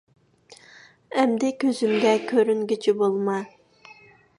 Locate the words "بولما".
3.05-3.41